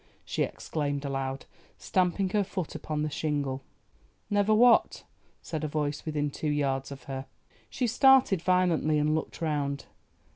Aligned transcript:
she 0.25 0.41
exclaimed 0.41 1.05
aloud, 1.05 1.45
stamping 1.77 2.29
her 2.31 2.43
foot 2.43 2.73
upon 2.73 3.03
the 3.03 3.09
shingle. 3.11 3.61
"Never 4.31 4.51
what?" 4.51 5.03
said 5.43 5.63
a 5.63 5.67
voice, 5.67 6.07
within 6.07 6.31
two 6.31 6.49
yards 6.49 6.91
of 6.91 7.03
her. 7.03 7.27
She 7.69 7.85
started 7.85 8.41
violently, 8.41 8.97
and 8.97 9.13
looked 9.13 9.41
round. 9.41 9.85